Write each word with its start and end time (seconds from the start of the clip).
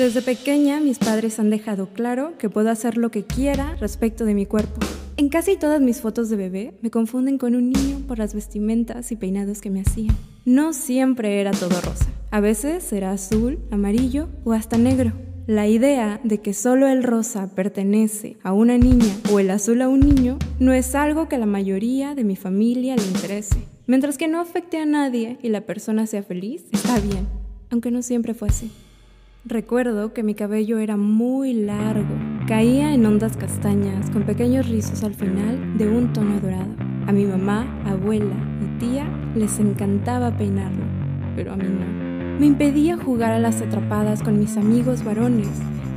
Desde 0.00 0.22
pequeña 0.22 0.80
mis 0.80 0.98
padres 0.98 1.38
han 1.40 1.50
dejado 1.50 1.90
claro 1.92 2.32
que 2.38 2.48
puedo 2.48 2.70
hacer 2.70 2.96
lo 2.96 3.10
que 3.10 3.24
quiera 3.24 3.76
respecto 3.80 4.24
de 4.24 4.32
mi 4.32 4.46
cuerpo. 4.46 4.80
En 5.18 5.28
casi 5.28 5.58
todas 5.58 5.82
mis 5.82 6.00
fotos 6.00 6.30
de 6.30 6.36
bebé 6.36 6.72
me 6.80 6.90
confunden 6.90 7.36
con 7.36 7.54
un 7.54 7.68
niño 7.68 7.98
por 8.08 8.18
las 8.18 8.32
vestimentas 8.32 9.12
y 9.12 9.16
peinados 9.16 9.60
que 9.60 9.68
me 9.68 9.82
hacían. 9.82 10.16
No 10.46 10.72
siempre 10.72 11.38
era 11.38 11.50
todo 11.50 11.78
rosa. 11.82 12.06
A 12.30 12.40
veces 12.40 12.90
era 12.94 13.12
azul, 13.12 13.58
amarillo 13.70 14.30
o 14.44 14.54
hasta 14.54 14.78
negro. 14.78 15.12
La 15.46 15.68
idea 15.68 16.18
de 16.24 16.38
que 16.38 16.54
solo 16.54 16.88
el 16.88 17.02
rosa 17.02 17.54
pertenece 17.54 18.38
a 18.42 18.54
una 18.54 18.78
niña 18.78 19.14
o 19.30 19.38
el 19.38 19.50
azul 19.50 19.82
a 19.82 19.90
un 19.90 20.00
niño 20.00 20.38
no 20.60 20.72
es 20.72 20.94
algo 20.94 21.28
que 21.28 21.36
a 21.36 21.40
la 21.40 21.44
mayoría 21.44 22.14
de 22.14 22.24
mi 22.24 22.36
familia 22.36 22.96
le 22.96 23.04
interese. 23.04 23.66
Mientras 23.86 24.16
que 24.16 24.28
no 24.28 24.40
afecte 24.40 24.78
a 24.78 24.86
nadie 24.86 25.36
y 25.42 25.50
la 25.50 25.66
persona 25.66 26.06
sea 26.06 26.22
feliz, 26.22 26.64
está 26.72 26.98
bien, 27.00 27.28
aunque 27.68 27.90
no 27.90 28.00
siempre 28.00 28.32
fue 28.32 28.48
así. 28.48 28.70
Recuerdo 29.46 30.12
que 30.12 30.22
mi 30.22 30.34
cabello 30.34 30.76
era 30.76 30.98
muy 30.98 31.54
largo, 31.54 32.14
caía 32.46 32.92
en 32.92 33.06
ondas 33.06 33.38
castañas 33.38 34.10
con 34.10 34.24
pequeños 34.24 34.68
rizos 34.68 35.02
al 35.02 35.14
final 35.14 35.78
de 35.78 35.88
un 35.88 36.12
tono 36.12 36.38
dorado. 36.40 36.68
A 37.06 37.12
mi 37.12 37.24
mamá, 37.24 37.66
abuela 37.86 38.34
y 38.60 38.78
tía 38.78 39.06
les 39.34 39.58
encantaba 39.58 40.36
peinarlo, 40.36 40.84
pero 41.36 41.54
a 41.54 41.56
mí 41.56 41.64
no. 41.64 42.38
Me 42.38 42.44
impedía 42.44 42.98
jugar 42.98 43.32
a 43.32 43.38
las 43.38 43.62
atrapadas 43.62 44.22
con 44.22 44.38
mis 44.38 44.58
amigos 44.58 45.02
varones 45.04 45.48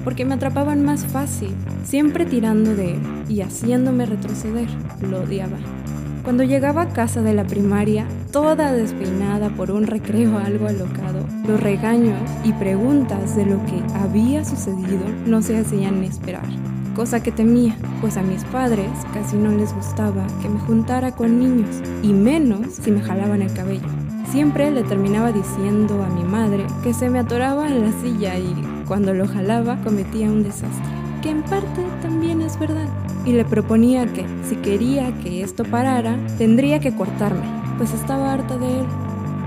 porque 0.05 0.23
me 0.23 0.35
atrapaban 0.35 0.85
más 0.85 1.05
fácil, 1.05 1.53
siempre 1.83 2.25
tirando 2.25 2.73
de 2.73 2.93
él 2.93 3.01
y 3.27 3.41
haciéndome 3.41 4.05
retroceder. 4.05 4.69
Lo 5.01 5.21
odiaba. 5.21 5.57
Cuando 6.23 6.45
llegaba 6.45 6.83
a 6.83 6.89
casa 6.89 7.21
de 7.21 7.33
la 7.33 7.43
primaria, 7.43 8.07
toda 8.31 8.71
despeinada 8.71 9.49
por 9.49 9.71
un 9.71 9.85
recreo 9.85 10.37
algo 10.37 10.67
alocado, 10.67 11.19
los 11.45 11.59
regaños 11.59 12.17
y 12.45 12.53
preguntas 12.53 13.35
de 13.35 13.45
lo 13.45 13.57
que 13.65 13.83
había 13.97 14.45
sucedido 14.45 15.03
no 15.25 15.41
se 15.41 15.57
hacían 15.57 16.01
esperar, 16.01 16.45
cosa 16.95 17.21
que 17.21 17.33
temía, 17.33 17.75
pues 17.99 18.15
a 18.15 18.21
mis 18.21 18.45
padres 18.45 18.87
casi 19.13 19.35
no 19.35 19.51
les 19.51 19.75
gustaba 19.75 20.25
que 20.41 20.47
me 20.47 20.61
juntara 20.61 21.11
con 21.11 21.39
niños, 21.39 21.81
y 22.01 22.13
menos 22.13 22.67
si 22.81 22.89
me 22.89 23.01
jalaban 23.01 23.41
el 23.41 23.53
cabello. 23.53 23.87
Siempre 24.31 24.71
le 24.71 24.83
terminaba 24.83 25.33
diciendo 25.33 26.01
a 26.01 26.07
mi 26.07 26.23
madre 26.23 26.65
que 26.83 26.93
se 26.93 27.09
me 27.09 27.19
atoraba 27.19 27.67
en 27.67 27.81
la 27.81 28.01
silla 28.01 28.39
y 28.39 28.55
cuando 28.87 29.13
lo 29.13 29.27
jalaba 29.27 29.75
cometía 29.83 30.31
un 30.31 30.43
desastre, 30.43 30.93
que 31.21 31.31
en 31.31 31.43
parte 31.43 31.83
también 32.01 32.41
es 32.41 32.57
verdad 32.57 32.87
y 33.25 33.33
le 33.33 33.45
proponía 33.45 34.05
que, 34.11 34.25
si 34.47 34.55
quería 34.57 35.17
que 35.19 35.41
esto 35.41 35.63
parara, 35.63 36.17
tendría 36.37 36.79
que 36.79 36.95
cortarme, 36.95 37.45
pues 37.77 37.93
estaba 37.93 38.33
harta 38.33 38.57
de 38.57 38.79
él. 38.79 38.85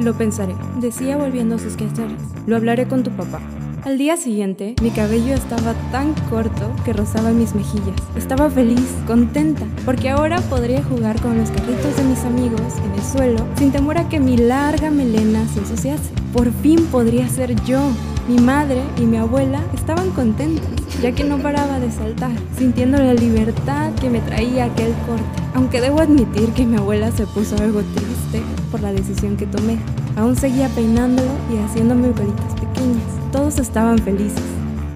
Lo 0.01 0.15
pensaré, 0.15 0.55
decía 0.81 1.17
volviendo 1.17 1.55
a 1.55 1.59
sus 1.59 1.77
quehaceres. 1.77 2.21
Lo 2.47 2.57
hablaré 2.57 2.87
con 2.87 3.03
tu 3.03 3.11
papá. 3.11 3.41
Al 3.87 3.99
día 3.99 4.17
siguiente, 4.17 4.75
mi 4.83 4.91
cabello 4.91 5.35
estaba 5.35 5.73
tan 5.93 6.13
corto 6.29 6.75
que 6.85 6.93
rozaba 6.93 7.31
mis 7.31 7.55
mejillas. 7.55 7.95
Estaba 8.17 8.51
feliz, 8.51 8.85
contenta, 9.07 9.65
porque 9.85 10.11
ahora 10.11 10.41
podría 10.41 10.83
jugar 10.83 11.21
con 11.23 11.39
los 11.39 11.51
carritos 11.51 11.97
de 11.97 12.03
mis 12.03 12.25
amigos 12.25 12.61
en 12.85 12.93
el 12.93 13.03
suelo 13.03 13.47
sin 13.57 13.71
temor 13.71 13.97
a 13.99 14.09
que 14.09 14.19
mi 14.19 14.37
larga 14.37 14.91
melena 14.91 15.47
se 15.47 15.61
ensuciase. 15.61 16.11
Por 16.33 16.51
fin 16.53 16.85
podría 16.87 17.29
ser 17.29 17.55
yo. 17.65 17.81
Mi 18.29 18.39
madre 18.39 18.83
y 19.01 19.03
mi 19.03 19.19
abuela 19.19 19.63
estaban 19.73 20.11
contentas, 20.11 20.67
ya 21.03 21.13
que 21.13 21.25
no 21.25 21.39
paraba 21.39 21.79
de 21.79 21.91
saltar, 21.91 22.33
sintiendo 22.57 22.99
la 22.99 23.15
libertad 23.15 23.93
que 23.95 24.11
me 24.11 24.21
traía 24.21 24.67
aquel 24.67 24.93
corte. 25.07 25.43
Aunque 25.55 25.81
debo 25.81 26.01
admitir 26.01 26.51
que 26.51 26.67
mi 26.67 26.77
abuela 26.77 27.11
se 27.13 27.27
puso 27.27 27.57
algo 27.57 27.83
triste 27.95 28.43
por 28.71 28.81
la 28.81 28.93
decisión 28.93 29.37
que 29.37 29.47
tomé. 29.47 29.79
Aún 30.17 30.37
seguía 30.37 30.69
peinándolo 30.69 31.31
y 31.53 31.59
haciéndome 31.59 32.11
bolitas 32.11 32.55
pequeñas. 32.55 33.31
Todos 33.33 33.59
estaban 33.59 33.99
felices, 33.99 34.43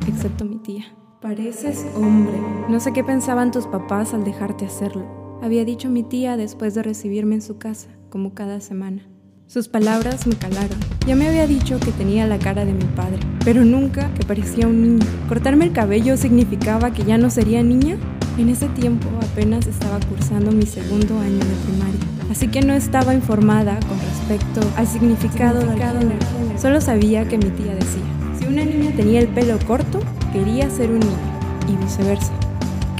excepto 0.06 0.44
mi 0.44 0.56
tía. 0.58 0.84
Pareces 1.20 1.84
hombre. 1.94 2.40
No 2.68 2.80
sé 2.80 2.92
qué 2.92 3.04
pensaban 3.04 3.50
tus 3.50 3.66
papás 3.66 4.14
al 4.14 4.24
dejarte 4.24 4.64
hacerlo. 4.64 5.38
Había 5.42 5.64
dicho 5.64 5.90
mi 5.90 6.02
tía 6.02 6.36
después 6.36 6.74
de 6.74 6.82
recibirme 6.82 7.34
en 7.34 7.42
su 7.42 7.58
casa, 7.58 7.88
como 8.08 8.34
cada 8.34 8.60
semana. 8.60 9.06
Sus 9.52 9.66
palabras 9.66 10.28
me 10.28 10.36
calaron. 10.36 10.78
Ya 11.08 11.16
me 11.16 11.26
había 11.26 11.44
dicho 11.44 11.80
que 11.80 11.90
tenía 11.90 12.24
la 12.24 12.38
cara 12.38 12.64
de 12.64 12.72
mi 12.72 12.84
padre, 12.84 13.18
pero 13.44 13.64
nunca 13.64 14.14
que 14.14 14.24
parecía 14.24 14.68
un 14.68 14.80
niño. 14.80 15.06
¿Cortarme 15.28 15.64
el 15.64 15.72
cabello 15.72 16.16
significaba 16.16 16.92
que 16.92 17.02
ya 17.02 17.18
no 17.18 17.30
sería 17.30 17.60
niña? 17.60 17.96
En 18.38 18.48
ese 18.48 18.68
tiempo 18.68 19.08
apenas 19.20 19.66
estaba 19.66 19.98
cursando 20.08 20.52
mi 20.52 20.66
segundo 20.66 21.18
año 21.18 21.38
de 21.38 21.56
primaria, 21.66 22.00
así 22.30 22.46
que 22.46 22.60
no 22.60 22.74
estaba 22.74 23.12
informada 23.12 23.80
con 23.88 23.98
respecto 23.98 24.60
al 24.76 24.86
significado, 24.86 25.58
del 25.58 25.76
género. 25.76 26.16
Solo 26.56 26.80
sabía 26.80 27.26
que 27.26 27.36
mi 27.36 27.50
tía 27.50 27.74
decía, 27.74 28.04
si 28.38 28.46
una 28.46 28.64
niña 28.64 28.94
tenía 28.94 29.18
el 29.18 29.26
pelo 29.26 29.58
corto, 29.66 29.98
quería 30.32 30.70
ser 30.70 30.92
un 30.92 31.00
niño, 31.00 31.18
y 31.66 31.76
viceversa. 31.76 32.30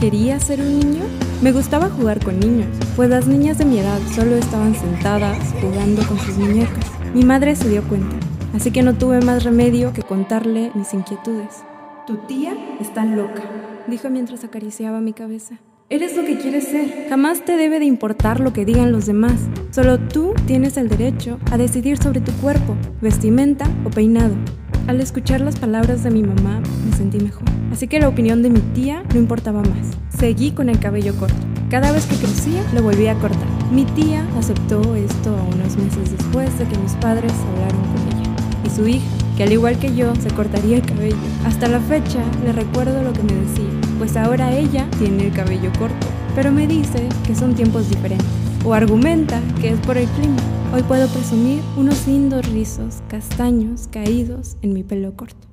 ¿Quería 0.00 0.41
ser 0.41 0.62
un 0.62 0.78
niño? 0.78 1.03
Me 1.43 1.53
gustaba 1.53 1.91
jugar 1.91 2.25
con 2.25 2.41
niños, 2.41 2.69
pues 2.97 3.11
las 3.11 3.27
niñas 3.27 3.59
de 3.59 3.66
mi 3.66 3.81
edad 3.81 4.00
solo 4.15 4.37
estaban 4.37 4.75
sentadas 4.75 5.37
jugando 5.61 6.03
con 6.09 6.19
sus 6.19 6.38
muñecas. 6.38 6.87
Mi 7.12 7.22
madre 7.22 7.55
se 7.55 7.69
dio 7.69 7.83
cuenta, 7.83 8.16
así 8.55 8.71
que 8.71 8.83
no 8.83 8.94
tuve 8.94 9.21
más 9.21 9.44
remedio 9.44 9.93
que 9.93 10.03
contarle 10.03 10.71
mis 10.75 10.94
inquietudes. 10.94 11.65
Tu 12.06 12.16
tía 12.16 12.56
está 12.81 13.05
loca, 13.05 13.43
dijo 13.88 14.09
mientras 14.09 14.43
acariciaba 14.43 15.03
mi 15.03 15.12
cabeza. 15.12 15.59
Eres 15.91 16.17
lo 16.17 16.25
que 16.25 16.38
quieres 16.38 16.69
ser. 16.69 17.09
Jamás 17.11 17.44
te 17.44 17.59
debe 17.59 17.78
de 17.78 17.84
importar 17.84 18.41
lo 18.41 18.55
que 18.55 18.65
digan 18.65 18.93
los 18.93 19.05
demás. 19.05 19.50
Solo 19.71 19.99
tú 19.99 20.32
tienes 20.47 20.78
el 20.78 20.88
derecho 20.88 21.38
a 21.50 21.59
decidir 21.59 21.99
sobre 21.99 22.22
tu 22.22 22.32
cuerpo, 22.41 22.75
vestimenta 23.03 23.67
o 23.84 23.91
peinado. 23.91 24.34
Al 24.87 25.01
escuchar 25.01 25.41
las 25.41 25.57
palabras 25.57 26.03
de 26.03 26.11
mi 26.11 26.23
mamá, 26.23 26.61
me 26.85 26.97
sentí 26.97 27.19
mejor. 27.19 27.45
Así 27.73 27.87
que 27.87 28.01
la 28.01 28.09
opinión 28.09 28.43
de 28.43 28.51
mi 28.51 28.61
tía 28.61 29.03
no 29.13 29.21
importaba 29.21 29.63
más. 29.63 29.91
Seguí 30.19 30.51
con 30.51 30.69
el 30.69 30.79
cabello 30.79 31.15
corto. 31.17 31.37
Cada 31.71 31.93
vez 31.93 32.07
que 32.07 32.17
crecía, 32.17 32.65
lo 32.75 32.83
volvía 32.83 33.13
a 33.13 33.15
cortar. 33.15 33.47
Mi 33.71 33.85
tía 33.85 34.27
aceptó 34.37 34.97
esto 34.97 35.37
unos 35.55 35.77
meses 35.77 36.11
después 36.17 36.59
de 36.59 36.67
que 36.67 36.79
mis 36.79 36.93
padres 36.95 37.33
hablaron 37.53 37.81
con 37.83 38.19
ella. 38.19 38.31
Y 38.65 38.71
su 38.71 38.89
hija, 38.89 39.07
que 39.37 39.45
al 39.45 39.53
igual 39.53 39.79
que 39.79 39.95
yo, 39.95 40.13
se 40.17 40.31
cortaría 40.31 40.79
el 40.79 40.87
cabello. 40.87 41.17
Hasta 41.47 41.69
la 41.69 41.81
fecha, 41.81 42.25
le 42.45 42.53
recuerdo 42.53 43.03
lo 43.03 43.12
que 43.12 43.23
me 43.23 43.35
decía, 43.35 43.71
pues 43.99 44.17
ahora 44.17 44.53
ella 44.53 44.87
tiene 44.99 45.27
el 45.27 45.33
cabello 45.33 45.71
corto, 45.79 46.07
pero 46.35 46.51
me 46.51 46.67
dice 46.67 47.09
que 47.25 47.37
son 47.37 47.55
tiempos 47.55 47.89
diferentes. 47.89 48.50
O 48.62 48.75
argumenta 48.75 49.41
que 49.60 49.71
es 49.71 49.81
por 49.81 49.97
el 49.97 50.06
clima. 50.09 50.37
Hoy 50.75 50.82
puedo 50.82 51.09
presumir 51.09 51.62
unos 51.78 52.06
lindos 52.06 52.47
rizos 52.50 53.03
castaños 53.09 53.88
caídos 53.88 54.59
en 54.60 54.75
mi 54.75 54.82
pelo 54.82 55.16
corto. 55.16 55.48